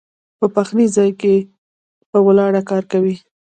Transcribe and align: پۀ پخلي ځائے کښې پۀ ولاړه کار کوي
پۀ 0.39 0.45
پخلي 0.55 0.85
ځائے 0.95 1.11
کښې 1.21 1.35
پۀ 2.09 2.17
ولاړه 2.25 2.61
کار 2.69 2.83
کوي 2.91 3.15